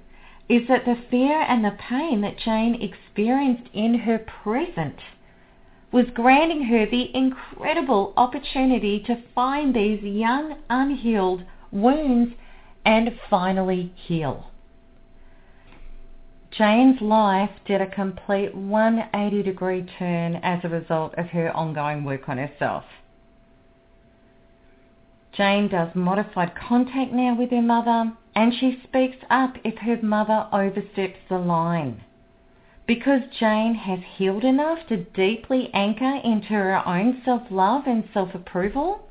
[0.50, 4.96] is that the fear and the pain that Jane experienced in her present
[5.92, 12.34] was granting her the incredible opportunity to find these young unhealed wounds
[12.84, 14.50] and finally heal.
[16.50, 22.28] Jane's life did a complete 180 degree turn as a result of her ongoing work
[22.28, 22.82] on herself.
[25.32, 30.48] Jane does modified contact now with her mother and she speaks up if her mother
[30.52, 32.02] oversteps the line.
[32.86, 39.08] Because Jane has healed enough to deeply anchor into her own self-love and self-approval,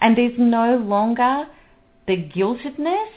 [0.00, 1.46] and there's no longer
[2.06, 3.10] the guiltedness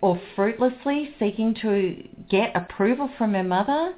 [0.00, 3.94] or fruitlessly seeking to get approval from her mother,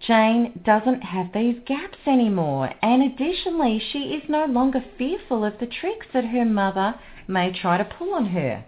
[0.00, 2.72] Jane doesn't have these gaps anymore.
[2.82, 6.94] And additionally, she is no longer fearful of the tricks that her mother
[7.26, 8.64] may try to pull on her.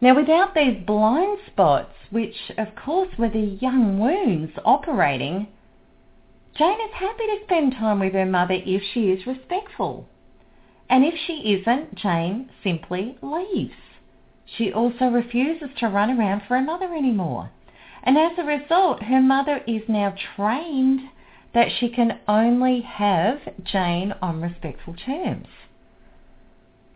[0.00, 5.48] Now, without these blind spots, which of course were the young wounds operating,
[6.54, 10.06] Jane is happy to spend time with her mother if she is respectful.
[10.88, 13.74] And if she isn't, Jane simply leaves.
[14.44, 17.50] She also refuses to run around for her mother anymore.
[18.02, 21.00] And as a result, her mother is now trained
[21.52, 25.48] that she can only have Jane on respectful terms.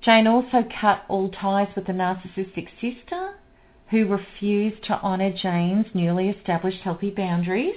[0.03, 3.35] Jane also cut all ties with the narcissistic sister
[3.89, 7.77] who refused to honour Jane's newly established healthy boundaries.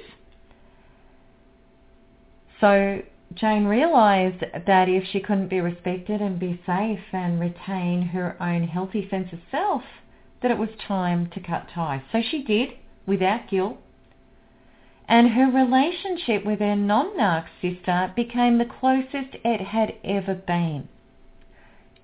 [2.61, 3.01] So
[3.33, 8.67] Jane realised that if she couldn't be respected and be safe and retain her own
[8.67, 9.83] healthy sense of self,
[10.41, 12.01] that it was time to cut ties.
[12.11, 12.73] So she did
[13.05, 13.79] without guilt.
[15.07, 20.87] And her relationship with her non-narc sister became the closest it had ever been.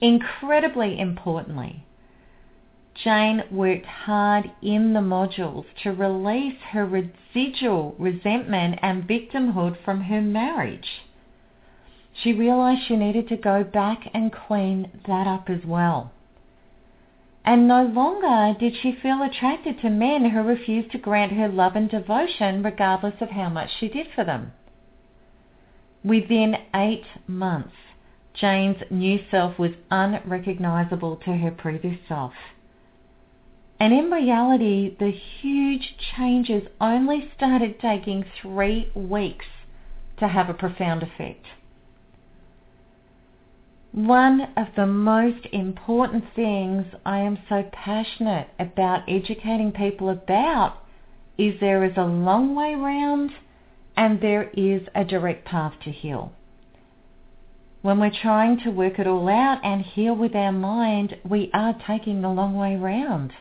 [0.01, 1.83] Incredibly importantly,
[2.95, 10.21] Jane worked hard in the modules to release her residual resentment and victimhood from her
[10.21, 11.01] marriage.
[12.13, 16.11] She realized she needed to go back and clean that up as well.
[17.45, 21.75] And no longer did she feel attracted to men who refused to grant her love
[21.75, 24.51] and devotion regardless of how much she did for them.
[26.03, 27.75] Within eight months,
[28.33, 32.33] Jane's new self was unrecognizable to her previous self.
[33.79, 39.45] And in reality, the huge changes only started taking three weeks
[40.17, 41.45] to have a profound effect.
[43.91, 50.83] One of the most important things I am so passionate about educating people about
[51.37, 53.31] is there is a long way round
[53.95, 56.33] and there is a direct path to heal.
[57.81, 61.73] When we're trying to work it all out and heal with our mind, we are
[61.87, 63.31] taking the long way round.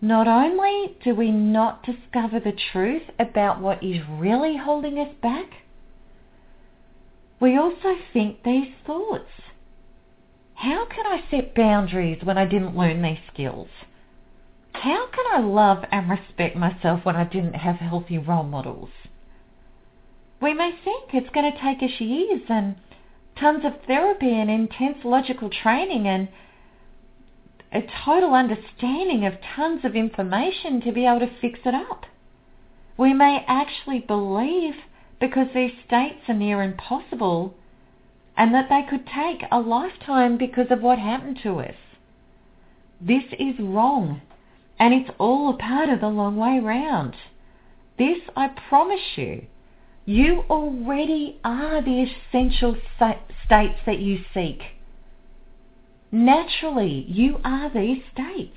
[0.00, 5.46] Not only do we not discover the truth about what is really holding us back,
[7.40, 9.30] we also think these thoughts.
[10.54, 13.68] How can I set boundaries when I didn't learn these skills?
[14.72, 18.90] How can I love and respect myself when I didn't have healthy role models?
[20.40, 22.76] We may think it's going to take us years and
[23.40, 26.28] tons of therapy and intense logical training and
[27.72, 32.06] a total understanding of tons of information to be able to fix it up.
[32.96, 34.74] We may actually believe
[35.20, 37.54] because these states are near impossible
[38.36, 41.74] and that they could take a lifetime because of what happened to us.
[43.00, 44.22] This is wrong
[44.78, 47.14] and it's all a part of the long way round.
[47.98, 49.46] This, I promise you,
[50.08, 54.62] you already are the essential states that you seek.
[56.10, 58.56] Naturally, you are these states.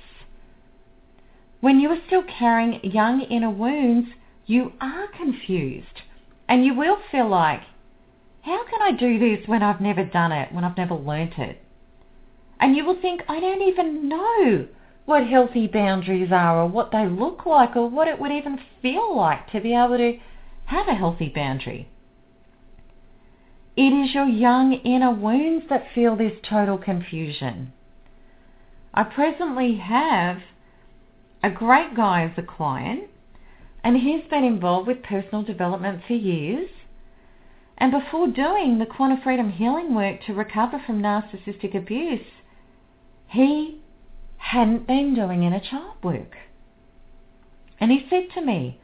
[1.60, 4.08] When you are still carrying young inner wounds,
[4.46, 6.00] you are confused
[6.48, 7.60] and you will feel like,
[8.40, 11.62] how can I do this when I've never done it, when I've never learnt it?
[12.60, 14.68] And you will think, I don't even know
[15.04, 19.14] what healthy boundaries are or what they look like or what it would even feel
[19.14, 20.18] like to be able to
[20.72, 21.88] have a healthy boundary.
[23.76, 27.72] It is your young inner wounds that feel this total confusion.
[28.94, 30.38] I presently have
[31.42, 33.04] a great guy as a client
[33.84, 36.70] and he's been involved with personal development for years.
[37.78, 42.26] And before doing the quantum freedom healing work to recover from narcissistic abuse,
[43.26, 43.80] he
[44.36, 46.36] hadn't been doing inner child work.
[47.80, 48.80] And he said to me,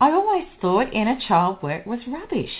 [0.00, 2.52] I always thought inner child work was rubbish.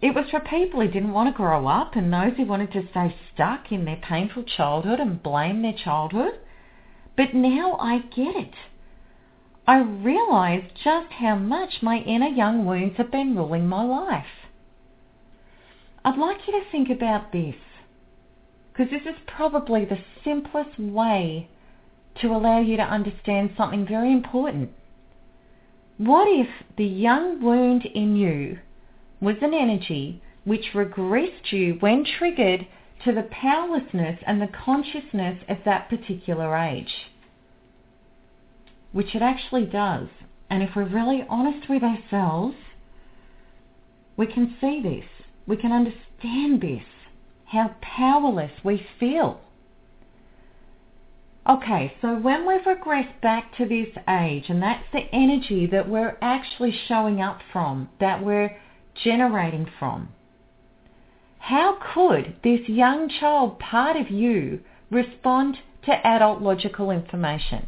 [0.00, 2.88] It was for people who didn't want to grow up and those who wanted to
[2.90, 6.40] stay stuck in their painful childhood and blame their childhood.
[7.16, 8.54] But now I get it.
[9.66, 14.24] I realize just how much my inner young wounds have been ruling my life.
[16.04, 17.54] I'd like you to think about this,
[18.72, 21.48] because this is probably the simplest way
[22.20, 24.70] to allow you to understand something very important.
[26.04, 28.58] What if the young wound in you
[29.20, 32.66] was an energy which regressed you when triggered
[33.04, 36.92] to the powerlessness and the consciousness of that particular age?
[38.90, 40.08] Which it actually does.
[40.50, 42.56] And if we're really honest with ourselves,
[44.16, 45.06] we can see this.
[45.46, 46.82] We can understand this.
[47.44, 49.40] How powerless we feel.
[51.48, 56.16] Okay, so when we've regressed back to this age, and that's the energy that we're
[56.22, 58.56] actually showing up from, that we're
[59.02, 60.10] generating from,
[61.38, 67.66] how could this young child part of you respond to adult logical information?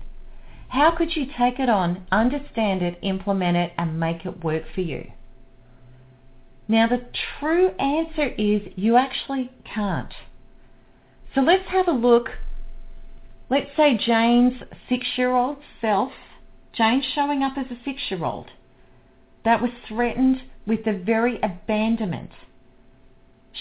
[0.68, 4.82] How could you take it on, understand it, implement it, and make it work for
[4.82, 5.10] you?
[6.68, 7.06] Now, the
[7.40, 10.14] true answer is you actually can't.
[11.34, 12.30] So let's have a look
[13.50, 16.12] Let's say Jane's six-year-old self,
[16.72, 18.46] Jane showing up as a six-year-old,
[19.44, 22.30] that was threatened with the very abandonment.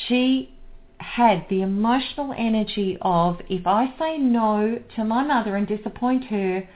[0.07, 0.55] She
[0.99, 6.67] had the emotional energy of, if I say no to my mother and disappoint her,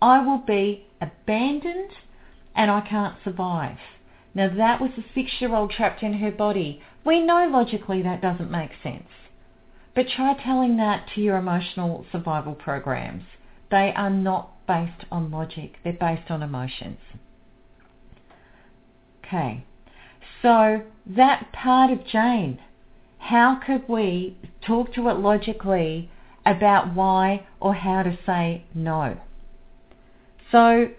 [0.00, 1.90] I will be abandoned
[2.54, 3.76] and I can't survive.
[4.34, 6.80] Now that was a six-year-old trapped in her body.
[7.04, 9.08] We know logically that doesn't make sense.
[9.96, 13.22] But try telling that to your emotional survival programs.
[13.70, 15.78] They are not based on logic.
[15.82, 16.98] They're based on emotions.
[19.24, 19.64] Okay.
[20.42, 22.60] So that part of Jane,
[23.18, 26.10] how could we talk to it logically
[26.44, 29.16] about why or how to say no?
[30.52, 30.90] So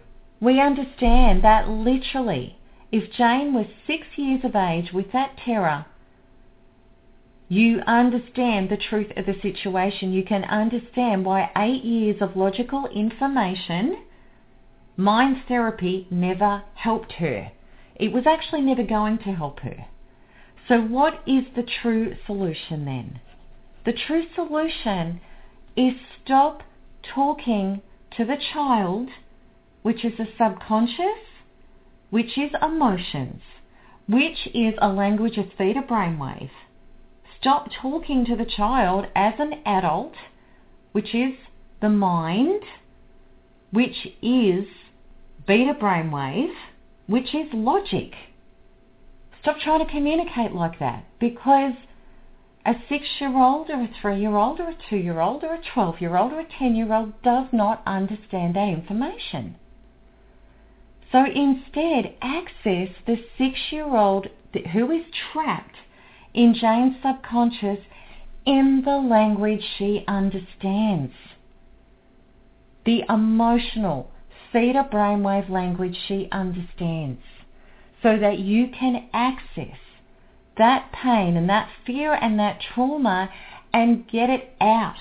[0.42, 2.58] we understand that literally,
[2.92, 5.86] if Jane was six years of age with that terror,
[7.50, 10.12] you understand the truth of the situation.
[10.12, 14.04] You can understand why eight years of logical information,
[14.98, 17.52] mind therapy never helped her.
[17.96, 19.86] It was actually never going to help her.
[20.68, 23.22] So what is the true solution then?
[23.86, 25.22] The true solution
[25.78, 25.94] is
[26.24, 26.64] stop
[27.16, 27.82] talking
[28.18, 29.08] to the child,
[29.84, 31.24] which is the subconscious,
[32.10, 33.42] which is emotions,
[34.10, 36.50] which is a language of theta brainwave
[37.48, 40.12] stop talking to the child as an adult,
[40.92, 41.32] which is
[41.82, 42.62] the mind,
[43.72, 44.66] which is
[45.48, 46.54] beta brainwave,
[47.06, 48.12] which is logic.
[49.42, 51.72] Stop trying to communicate like that because
[52.66, 57.48] a six-year-old or a three-year-old or a two-year-old or a 12-year-old or a 10-year-old does
[57.54, 59.56] not understand that information.
[61.14, 64.28] So instead, access the six-year-old
[64.74, 65.78] who is trapped
[66.38, 67.80] in Jane's subconscious
[68.46, 71.12] in the language she understands.
[72.86, 74.12] The emotional
[74.54, 77.22] theta brainwave language she understands
[78.04, 79.80] so that you can access
[80.58, 83.32] that pain and that fear and that trauma
[83.74, 85.00] and get it out,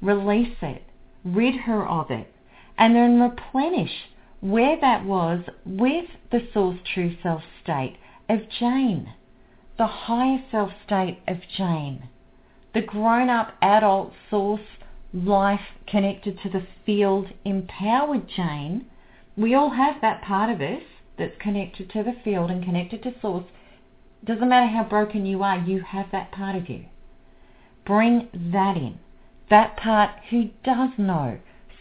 [0.00, 0.84] release it,
[1.24, 2.32] rid her of it,
[2.78, 4.08] and then replenish
[4.40, 7.96] where that was with the source true self state
[8.28, 9.12] of Jane
[9.78, 12.08] the higher self state of Jane,
[12.72, 14.60] the grown-up adult source
[15.12, 18.86] life connected to the field empowered Jane,
[19.36, 20.82] we all have that part of us
[21.18, 23.44] that's connected to the field and connected to source.
[24.24, 26.86] Doesn't matter how broken you are, you have that part of you.
[27.84, 28.98] Bring that in.
[29.50, 31.38] That part who does know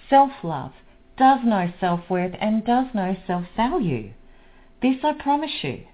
[0.10, 0.74] self-love,
[1.18, 4.12] does know self-worth and does know self-value.
[4.82, 5.86] This I promise you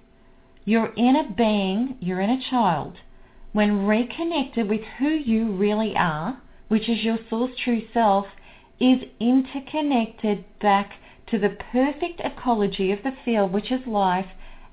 [0.64, 2.96] your inner being, your inner child,
[3.52, 8.26] when reconnected with who you really are, which is your source true self,
[8.80, 10.92] is interconnected back
[11.26, 14.26] to the perfect ecology of the field, which is life,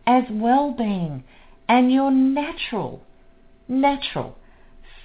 [0.05, 1.23] as well-being
[1.67, 3.03] and your natural,
[3.67, 4.35] natural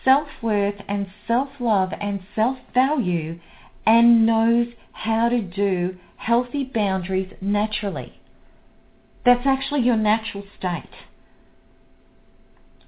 [0.05, 3.39] self-worth and self-love and self-value
[3.87, 8.21] and knows how to do healthy boundaries naturally.
[9.25, 10.91] That's actually your natural state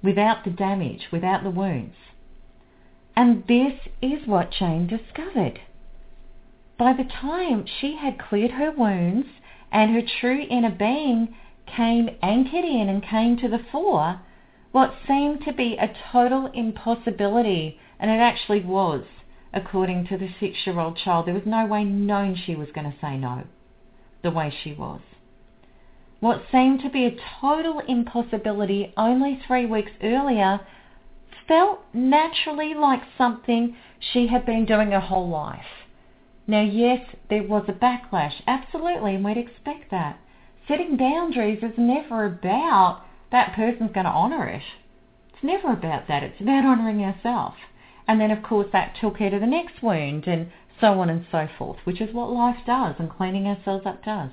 [0.03, 1.95] without the damage, without the wounds.
[3.15, 5.59] And this is what Jane discovered.
[6.77, 9.27] By the time she had cleared her wounds
[9.71, 11.35] and her true inner being
[11.65, 14.21] came anchored in and came to the fore,
[14.71, 19.03] what seemed to be a total impossibility, and it actually was,
[19.51, 21.25] according to the six-year-old child.
[21.25, 23.45] There was no way known she was going to say no
[24.21, 25.01] the way she was.
[26.19, 30.61] What seemed to be a total impossibility only three weeks earlier
[31.47, 35.85] felt naturally like something she had been doing her whole life.
[36.47, 40.17] Now, yes, there was a backlash, absolutely, and we'd expect that.
[40.67, 44.63] Setting boundaries is never about that person's going to honour it.
[45.33, 46.23] It's never about that.
[46.23, 47.57] It's about honouring ourselves.
[48.07, 50.51] And then, of course, that took her to the next wound and
[50.81, 54.31] so on and so forth, which is what life does and cleaning ourselves up does.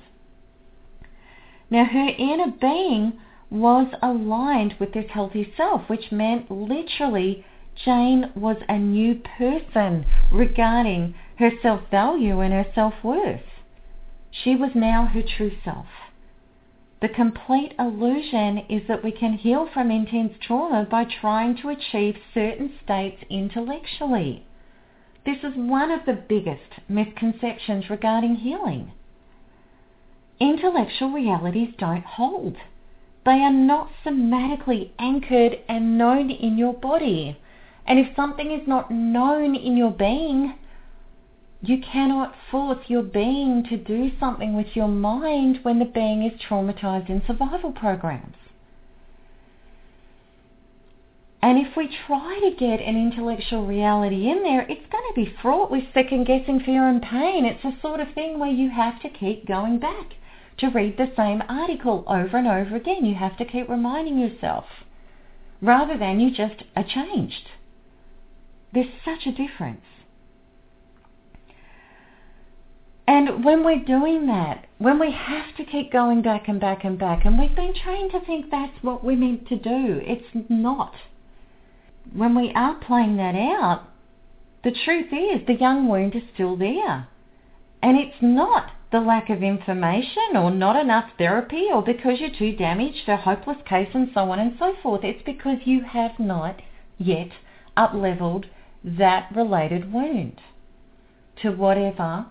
[1.75, 3.15] Now, her inner being
[3.51, 7.45] was aligned with this healthy self, which meant literally
[7.75, 13.43] Jane was a new person regarding her self-value and her self-worth.
[14.31, 15.89] She was now her true self.
[17.01, 22.15] The complete illusion is that we can heal from intense trauma by trying to achieve
[22.33, 24.47] certain states intellectually.
[25.27, 28.93] This is one of the biggest misconceptions regarding healing.
[30.41, 32.57] Intellectual realities don't hold.
[33.25, 37.39] They are not somatically anchored and known in your body.
[37.87, 40.55] And if something is not known in your being,
[41.63, 46.41] you cannot force your being to do something with your mind when the being is
[46.41, 48.37] traumatized in survival programs.
[51.41, 55.37] And if we try to get an intellectual reality in there, it's going to be
[55.43, 57.45] fraught with second guessing, fear and pain.
[57.45, 60.15] It's the sort of thing where you have to keep going back
[60.59, 63.05] to read the same article over and over again.
[63.05, 64.65] You have to keep reminding yourself
[65.61, 67.49] rather than you just are changed.
[68.73, 69.85] There's such a difference.
[73.07, 76.99] And when we're doing that, when we have to keep going back and back and
[76.99, 80.95] back, and we've been trained to think that's what we're meant to do, it's not.
[82.13, 83.89] When we are playing that out,
[84.63, 87.09] the truth is the young wound is still there.
[87.83, 92.55] And it's not the lack of information or not enough therapy or because you're too
[92.55, 95.03] damaged, a hopeless case and so on and so forth.
[95.03, 96.63] It's because you have not
[96.97, 97.31] yet
[97.77, 98.47] up-leveled
[98.85, 100.41] that related wound
[101.43, 102.27] to whatever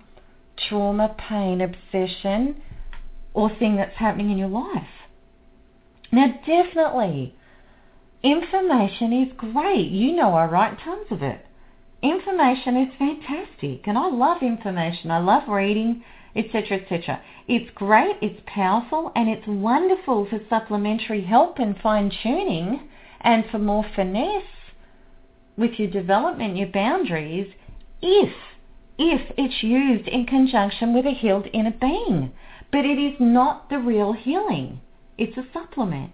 [0.70, 2.62] trauma, pain, obsession,
[3.34, 4.88] or thing that's happening in your life.
[6.14, 7.36] Now, definitely,
[8.24, 9.92] information is great.
[9.92, 11.46] You know I write tons of it.
[12.02, 15.12] Information is fantastic, and I love information.
[15.12, 16.06] I love reading,
[16.36, 17.22] etc., etc.
[17.48, 22.90] It's great, it's powerful, and it's wonderful for supplementary help and fine-tuning
[23.22, 24.44] and for more finesse
[25.58, 27.54] with your development, your boundaries,
[28.02, 28.34] if
[28.98, 32.32] if it's used in conjunction with a healed inner being.
[32.72, 34.82] But it is not the real healing.
[35.18, 36.12] It's a supplement.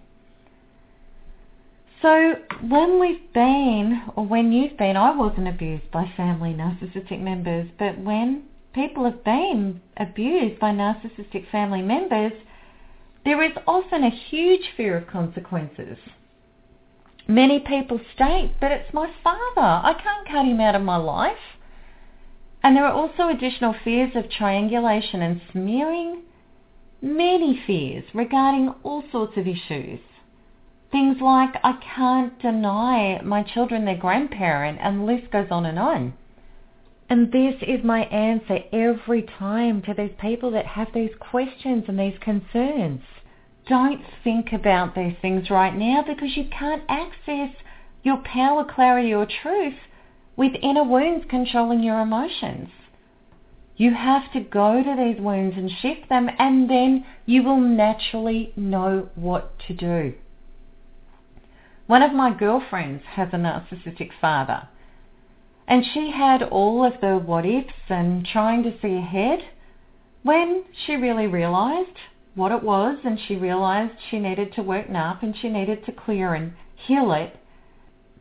[2.02, 7.68] So when we've been, or when you've been, I wasn't abused by family narcissistic members,
[7.78, 12.32] but when people have been abused by narcissistic family members,
[13.24, 15.98] there is often a huge fear of consequences.
[17.28, 19.60] Many people state, but it's my father.
[19.60, 21.58] I can't cut him out of my life.
[22.62, 26.22] And there are also additional fears of triangulation and smearing,
[27.00, 30.00] many fears regarding all sorts of issues.
[30.92, 35.78] Things like, I can't deny my children their grandparent, and the list goes on and
[35.78, 36.14] on.
[37.10, 41.98] And this is my answer every time to those people that have these questions and
[41.98, 43.02] these concerns.
[43.66, 47.50] Don't think about these things right now because you can't access
[48.04, 49.74] your power, clarity or truth
[50.36, 52.68] with inner wounds controlling your emotions.
[53.76, 58.52] You have to go to these wounds and shift them and then you will naturally
[58.54, 60.14] know what to do.
[61.88, 64.68] One of my girlfriends has a narcissistic father
[65.70, 69.38] and she had all of the what ifs and trying to see ahead
[70.22, 71.96] when she really realized
[72.34, 75.92] what it was and she realized she needed to work up and she needed to
[75.92, 77.40] clear and heal it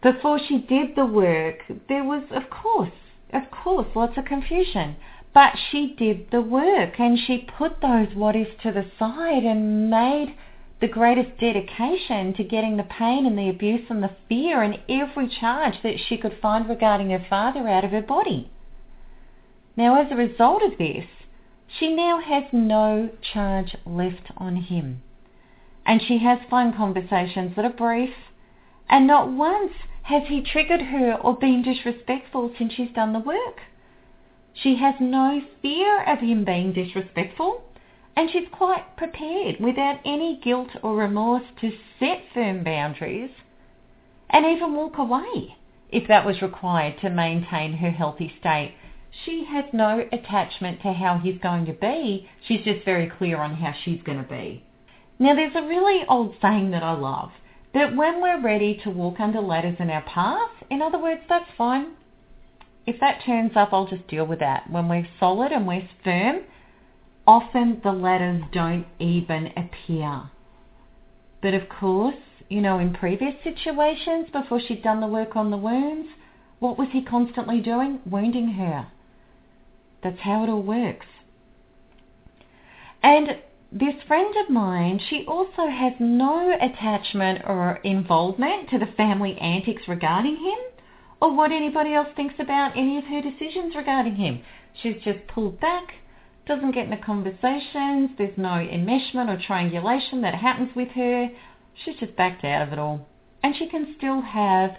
[0.02, 2.91] before she did the work, there was, of course,
[3.34, 4.95] of course, lots of confusion.
[5.34, 9.89] But she did the work and she put those what ifs to the side and
[9.89, 10.36] made
[10.82, 15.27] the greatest dedication to getting the pain and the abuse and the fear and every
[15.27, 18.49] charge that she could find regarding her father out of her body.
[19.75, 21.05] Now, as a result of this,
[21.67, 25.01] she now has no charge left on him.
[25.86, 28.13] And she has phone conversations that are brief,
[28.89, 29.73] and not once
[30.03, 33.61] has he triggered her or been disrespectful since she's done the work?
[34.53, 37.63] She has no fear of him being disrespectful
[38.20, 43.30] and she's quite prepared without any guilt or remorse to set firm boundaries
[44.30, 45.55] and even walk away
[45.89, 48.76] if that was required to maintain her healthy state.
[49.24, 52.30] She has no attachment to how he's going to be.
[52.45, 54.65] She's just very clear on how she's going to be.
[55.17, 57.32] Now, there's a really old saying that I love
[57.74, 61.49] that when we're ready to walk under ladders in our path, in other words, that's
[61.57, 61.91] fine.
[62.86, 64.70] If that turns up, I'll just deal with that.
[64.70, 66.41] When we're solid and we're firm,
[67.30, 70.23] often the letters don't even appear.
[71.43, 72.15] But of course,
[72.49, 76.09] you know, in previous situations, before she'd done the work on the wounds,
[76.57, 77.99] what was he constantly doing?
[78.03, 78.88] Wounding her.
[80.01, 81.05] That's how it all works.
[83.03, 83.38] And
[83.71, 89.84] this friend of mine, she also has no attachment or involvement to the family antics
[89.88, 90.57] regarding him
[91.21, 94.41] or what anybody else thinks about any of her decisions regarding him.
[94.82, 95.93] She's just pulled back,
[96.50, 101.30] doesn't get into conversations, there's no enmeshment or triangulation that happens with her.
[101.86, 103.08] She's just backed out of it all.
[103.43, 104.72] And she can still have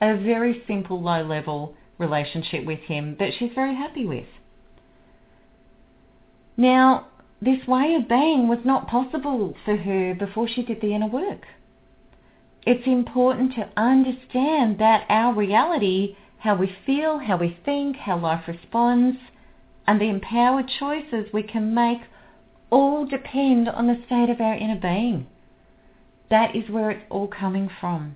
[0.00, 4.26] a very simple low level relationship with him that she's very happy with.
[6.56, 7.08] Now,
[7.42, 11.42] this way of being was not possible for her before she did the inner work.
[12.62, 18.44] It's important to understand that our reality, how we feel, how we think, how life
[18.48, 19.18] responds,
[19.88, 22.02] and the empowered choices we can make
[22.68, 25.26] all depend on the state of our inner being.
[26.28, 28.14] That is where it's all coming from.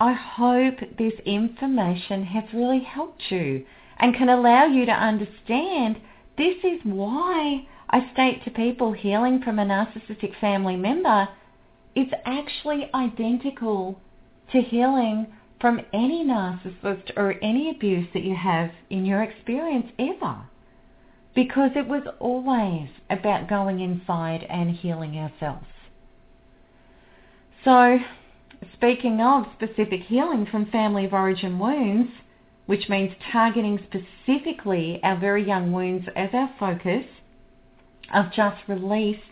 [0.00, 3.66] I hope this information has really helped you
[3.98, 6.00] and can allow you to understand
[6.38, 11.28] this is why I state to people healing from a narcissistic family member,
[11.94, 14.00] it's actually identical
[14.52, 15.26] to healing
[15.64, 20.42] from any narcissist or any abuse that you have in your experience ever.
[21.34, 25.64] Because it was always about going inside and healing ourselves.
[27.64, 27.98] So,
[28.74, 32.10] speaking of specific healing from family of origin wounds,
[32.66, 37.06] which means targeting specifically our very young wounds as our focus,
[38.12, 39.22] I've just released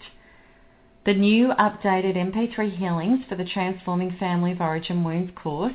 [1.05, 5.75] the new updated MP3 healings for the Transforming Family of Origin Wounds course.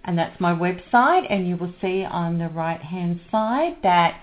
[0.06, 4.22] and that's my website and you will see on the right hand side that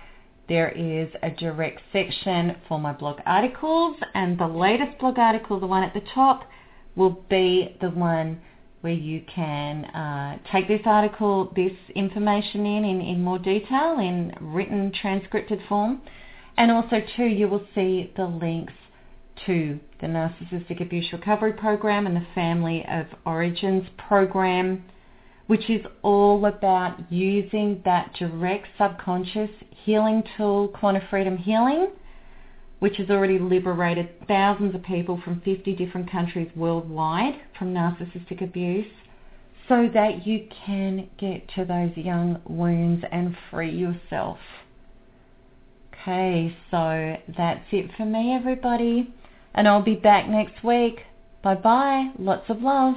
[0.48, 3.96] there is a direct section for my blog articles.
[4.14, 6.44] And the latest blog article, the one at the top,
[6.94, 8.40] will be the one
[8.82, 14.34] where you can uh, take this article, this information in, in in more detail in
[14.40, 16.02] written transcripted form.
[16.56, 18.74] And also too, you will see the links
[19.46, 24.84] to the Narcissistic Abuse Recovery Program and the Family of Origins Program
[25.52, 29.50] which is all about using that direct subconscious
[29.84, 31.88] healing tool, Quantum Freedom Healing,
[32.82, 38.90] which has already liberated thousands of people from 50 different countries worldwide from narcissistic abuse
[39.68, 44.38] so that you can get to those young wounds and free yourself.
[45.94, 49.14] Okay, so that's it for me, everybody.
[49.54, 51.02] And I'll be back next week.
[51.44, 52.10] Bye bye.
[52.18, 52.96] Lots of love.